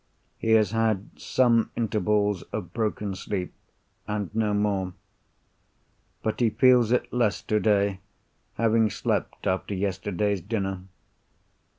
He 0.39 0.53
has 0.53 0.71
had 0.71 1.11
some 1.19 1.69
intervals 1.77 2.41
of 2.51 2.73
broken 2.73 3.13
sleep, 3.13 3.53
and 4.07 4.33
no 4.33 4.51
more. 4.51 4.95
But 6.23 6.39
he 6.39 6.49
feels 6.49 6.91
it 6.91 7.13
less 7.13 7.43
today, 7.43 7.99
having 8.55 8.89
slept 8.89 9.45
after 9.45 9.75
yesterday's 9.75 10.41
dinner. 10.41 10.81